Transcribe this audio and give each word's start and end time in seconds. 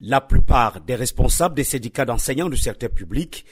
La 0.00 0.20
plupart 0.20 0.80
des 0.82 0.94
responsables 0.94 1.56
des 1.56 1.64
syndicats 1.64 2.04
d'enseignants 2.04 2.48
du 2.48 2.56
secteur 2.56 2.88
public 2.88 3.44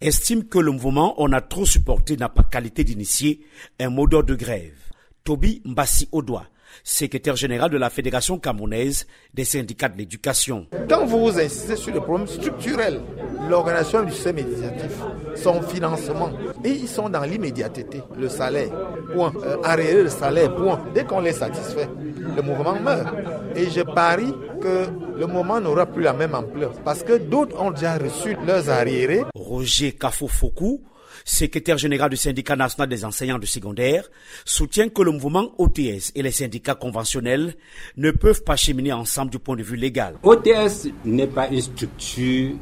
estiment 0.00 0.42
que 0.42 0.58
le 0.58 0.72
mouvement 0.72 1.14
On 1.22 1.30
a 1.30 1.40
trop 1.40 1.64
supporté 1.64 2.16
n'a 2.16 2.28
pas 2.28 2.42
qualité 2.42 2.82
d'initier 2.82 3.46
un 3.78 3.88
mot 3.88 4.08
d'ordre 4.08 4.30
de 4.30 4.34
grève. 4.34 4.76
Toby 5.22 5.62
Mbassi 5.64 6.08
Odoa, 6.10 6.48
secrétaire 6.84 7.36
général 7.36 7.70
de 7.70 7.78
la 7.78 7.90
Fédération 7.90 8.38
camerounaise 8.38 9.06
des 9.34 9.44
syndicats 9.44 9.88
de 9.88 9.98
l'éducation. 9.98 10.66
Quand 10.88 11.04
vous 11.06 11.38
insistez 11.38 11.76
sur 11.76 11.92
le 11.94 12.00
problème 12.00 12.26
structurel, 12.26 13.00
l'organisation 13.48 14.02
du 14.02 14.12
système 14.12 14.38
éducatif, 14.38 14.92
son 15.34 15.62
financement, 15.62 16.30
et 16.64 16.70
ils 16.70 16.88
sont 16.88 17.08
dans 17.08 17.22
l'immédiateté, 17.22 18.02
le 18.16 18.28
salaire, 18.28 18.70
point, 19.14 19.32
euh, 19.44 19.56
arrêter 19.64 20.02
le 20.02 20.08
salaire, 20.08 20.54
point. 20.54 20.80
Dès 20.94 21.04
qu'on 21.04 21.20
les 21.20 21.32
satisfait, 21.32 21.88
le 22.36 22.42
mouvement 22.42 22.78
meurt. 22.80 23.14
Et 23.56 23.70
je 23.70 23.82
parie 23.82 24.32
que 24.60 24.86
le 25.18 25.26
moment 25.26 25.60
n'aura 25.60 25.86
plus 25.86 26.02
la 26.02 26.12
même 26.12 26.34
ampleur 26.34 26.72
parce 26.84 27.02
que 27.02 27.18
d'autres 27.18 27.60
ont 27.60 27.70
déjà 27.70 27.96
reçu 27.98 28.36
leurs 28.46 28.70
arriérés. 28.70 29.22
Roger 29.34 29.92
Kafofoku, 29.92 30.80
secrétaire 31.24 31.78
général 31.78 32.10
du 32.10 32.16
syndicat 32.16 32.56
national 32.56 32.88
des 32.88 33.04
enseignants 33.04 33.38
du 33.38 33.46
secondaire, 33.46 34.08
soutient 34.44 34.88
que 34.88 35.02
le 35.02 35.12
mouvement 35.12 35.52
OTS 35.58 36.12
et 36.14 36.22
les 36.22 36.30
syndicats 36.30 36.74
conventionnels 36.74 37.54
ne 37.96 38.10
peuvent 38.10 38.42
pas 38.42 38.56
cheminer 38.56 38.92
ensemble 38.92 39.30
du 39.30 39.38
point 39.38 39.56
de 39.56 39.62
vue 39.62 39.76
légal. 39.76 40.14
OTS 40.22 40.88
n'est 41.04 41.26
pas 41.26 41.48
une 41.48 41.60
structure 41.60 42.52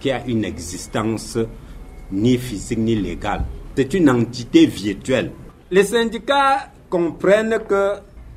qui 0.00 0.10
a 0.10 0.24
une 0.26 0.44
existence 0.44 1.38
ni 2.12 2.38
physique 2.38 2.78
ni 2.78 2.94
légale. 2.94 3.44
C'est 3.76 3.92
une 3.94 4.10
entité 4.10 4.66
virtuelle. 4.66 5.32
Les 5.70 5.84
syndicats 5.84 6.70
comprennent 6.88 7.58
que 7.68 7.94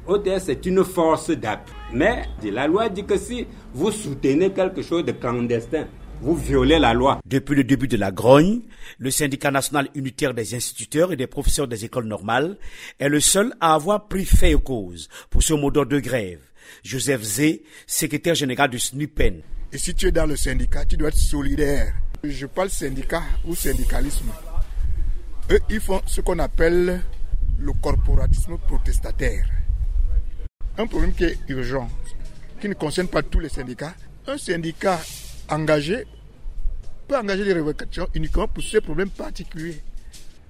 OTS 0.08 0.50
est 0.50 0.66
une 0.66 0.84
force 0.84 1.30
d'appui. 1.32 1.74
Mais 1.94 2.24
la 2.44 2.68
loi 2.68 2.90
dit 2.90 3.04
que 3.06 3.18
si 3.18 3.46
vous 3.74 3.92
soutenez 3.92 4.52
quelque 4.52 4.82
chose 4.82 5.06
de 5.06 5.12
clandestin, 5.12 5.86
vous 6.22 6.36
violez 6.36 6.80
la 6.80 6.94
loi. 6.94 7.20
Depuis 7.26 7.56
le 7.56 7.64
début 7.64 7.88
de 7.88 7.98
la 7.98 8.12
grogne, 8.12 8.62
le 8.98 9.12
syndicat 9.12 9.52
national 9.52 9.90
unitaire 9.96 10.34
des 10.34 10.56
instituteurs 10.56 11.12
et 11.12 11.16
des 11.16 11.28
professeurs 11.28 11.68
des 11.68 11.86
écoles 11.86 12.06
normales 12.06 12.58
est 13.00 13.10
le 13.10 13.20
seul 13.20 13.54
à 13.60 13.74
avoir 13.74 14.08
pris 14.08 14.26
fait 14.26 14.54
aux 14.54 14.60
cause 14.60 15.10
pour 15.30 15.44
ce 15.44 15.54
mot 15.54 15.72
d'ordre 15.72 15.92
de 15.92 16.00
grève. 16.00 16.42
Joseph 16.84 17.22
Zé, 17.22 17.64
secrétaire 17.86 18.36
général 18.36 18.70
du 18.70 18.80
SNUPEN. 18.80 19.42
Et 19.72 19.78
si 19.78 19.94
tu 19.94 20.08
es 20.08 20.12
dans 20.12 20.26
le 20.26 20.36
syndicat, 20.36 20.86
tu 20.86 20.98
dois 20.98 21.10
être 21.10 21.18
solidaire. 21.18 21.94
Je 22.24 22.46
parle 22.46 22.70
syndicat 22.70 23.24
ou 23.46 23.56
syndicalisme. 23.56 24.32
Eux, 25.52 25.60
ils 25.70 25.80
font 25.80 26.02
ce 26.06 26.22
qu'on 26.22 26.40
appelle 26.40 27.02
le 27.60 27.72
corporatisme 27.82 28.58
protestataire 28.58 29.48
un 30.78 30.86
problème 30.86 31.14
qui 31.14 31.24
est 31.24 31.38
urgent, 31.48 31.90
qui 32.62 32.70
ne 32.70 32.74
concerne 32.74 33.08
pas 33.08 33.24
tous 33.24 33.40
les 33.40 33.50
syndicats. 33.50 33.96
Un 34.28 34.38
syndicat 34.38 35.00
engagé 35.50 36.06
peut 37.08 37.18
engager 37.18 37.46
des 37.46 37.54
revendications 37.54 38.08
uniquement 38.14 38.48
pour 38.48 38.64
ce 38.64 38.78
problème 38.80 39.10
particulier. 39.10 39.82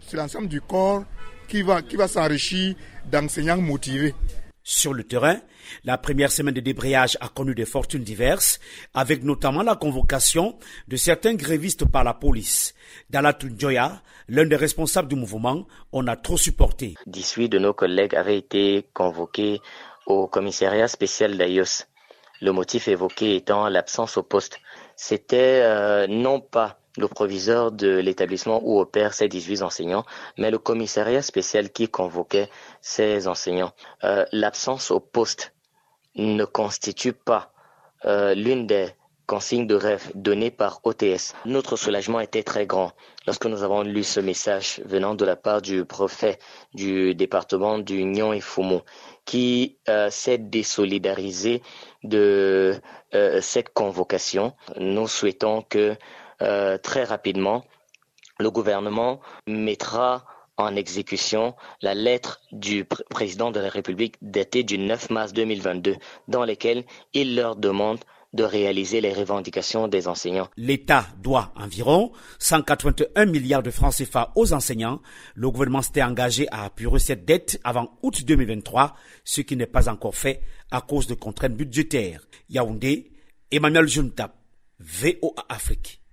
C'est 0.02 0.18
l'ensemble 0.18 0.48
du 0.48 0.62
corps 0.62 1.04
qui 1.48 1.62
va, 1.62 1.82
qui 1.82 1.96
va 1.96 2.08
s'enrichir 2.08 2.76
d'enseignants 3.06 3.58
motivés. 3.58 4.16
Sur 4.64 4.94
le 4.94 5.04
terrain, 5.04 5.38
la 5.86 5.98
première 5.98 6.32
semaine 6.32 6.54
de 6.54 6.60
débrayage 6.60 7.18
a 7.22 7.30
connu 7.30 7.56
des 7.56 7.66
fortunes 7.66 8.04
diverses, 8.04 8.60
avec 8.94 9.24
notamment 9.24 9.64
la 9.64 9.76
convocation 9.76 10.58
de 10.88 10.98
certains 10.98 11.36
grévistes 11.36 11.86
par 11.86 12.04
la 12.04 12.14
police. 12.14 12.74
Dans 13.10 13.22
la 13.22 13.34
Tunjoya, 13.34 14.02
l'un 14.28 14.46
des 14.46 14.56
responsables 14.58 15.08
du 15.08 15.16
mouvement, 15.16 15.66
on 15.94 16.06
a 16.08 16.18
trop 16.18 16.38
supporté. 16.38 16.96
18 17.06 17.48
de 17.48 17.60
nos 17.60 17.74
collègues 17.74 18.16
avaient 18.16 18.38
été 18.38 18.90
convoqués 18.94 19.62
au 20.06 20.28
commissariat 20.28 20.88
spécial 20.88 21.38
d'Ayos. 21.38 21.86
Le 22.42 22.52
motif 22.52 22.88
évoqué 22.88 23.36
étant 23.36 23.70
l'absence 23.70 24.18
au 24.18 24.24
poste. 24.24 24.60
C'était 24.98 25.62
euh, 25.64 26.08
non 26.08 26.42
pas 26.42 26.80
le 26.98 27.08
proviseur 27.08 27.72
de 27.72 27.98
l'établissement 27.98 28.60
où 28.64 28.80
opèrent 28.80 29.14
ces 29.14 29.28
18 29.28 29.62
enseignants, 29.62 30.04
mais 30.38 30.50
le 30.50 30.58
commissariat 30.58 31.22
spécial 31.22 31.70
qui 31.70 31.88
convoquait 31.88 32.50
ces 32.82 33.28
enseignants. 33.28 33.74
Euh, 34.04 34.26
l'absence 34.32 34.90
au 34.90 35.00
poste 35.00 35.54
ne 36.16 36.44
constitue 36.46 37.14
pas 37.14 37.54
euh, 38.06 38.34
l'une 38.34 38.66
des 38.66 38.90
consignes 39.28 39.68
de 39.68 39.76
rêve 39.76 40.10
données 40.16 40.50
par 40.52 40.80
OTS. 40.84 41.36
Notre 41.46 41.76
soulagement 41.76 42.20
était 42.22 42.44
très 42.44 42.66
grand 42.66 42.94
lorsque 43.28 43.46
nous 43.46 43.62
avons 43.62 43.84
lu 43.84 44.04
ce 44.04 44.20
message 44.20 44.82
venant 44.86 45.14
de 45.14 45.26
la 45.26 45.36
part 45.36 45.62
du 45.62 45.86
préfet 45.86 46.40
du 46.74 47.14
département 47.14 47.78
du 47.78 48.04
Nyon 48.06 48.34
et 48.34 48.40
Foumou 48.40 48.82
qui 49.26 49.78
euh, 49.90 50.10
s'est 50.10 50.38
désolidarisé 50.38 51.62
de 52.04 52.80
euh, 53.14 53.42
cette 53.42 53.74
convocation. 53.74 54.54
Nous 54.80 55.08
souhaitons 55.08 55.62
que 55.62 55.96
euh, 56.42 56.78
très 56.78 57.04
rapidement, 57.04 57.66
le 58.40 58.50
gouvernement 58.50 59.20
mettra 59.46 60.26
en 60.56 60.76
exécution 60.76 61.56
la 61.82 61.94
lettre 61.94 62.42
du 62.52 62.86
président 62.86 63.52
de 63.52 63.60
la 63.60 63.70
République 63.70 64.16
datée 64.22 64.64
du 64.64 64.78
9 64.78 65.10
mars 65.10 65.34
2022 65.34 65.98
dans 66.28 66.46
laquelle 66.46 66.84
il 67.14 67.36
leur 67.36 67.56
demande 67.56 68.00
de 68.38 68.44
réaliser 68.44 69.02
les 69.02 69.12
revendications 69.12 69.90
des 69.90 70.08
enseignants. 70.08 70.48
L'État 70.56 71.06
doit 71.22 71.52
environ 71.58 72.14
181 72.40 73.26
milliards 73.26 73.64
de 73.64 73.72
francs 73.72 73.96
CFA 73.96 74.32
aux 74.36 74.54
enseignants. 74.54 75.02
Le 75.36 75.50
gouvernement 75.52 75.82
s'était 75.82 76.04
engagé 76.04 76.48
à 76.52 76.64
apurer 76.64 77.00
cette 77.00 77.26
dette 77.26 77.60
avant 77.66 77.90
août 78.04 78.24
2023, 78.24 78.96
ce 79.26 79.42
qui 79.42 79.58
n'est 79.58 79.66
pas 79.66 79.90
encore 79.90 80.16
fait 80.16 80.42
à 80.72 80.82
cause 80.82 81.08
de 81.08 81.16
contraintes 81.16 81.58
budgétaires. 81.58 82.22
Yaoundé, 82.50 83.12
Emmanuel 83.52 83.88
Juntap, 83.88 84.36
VOA 84.80 85.46
Afrique. 85.50 86.00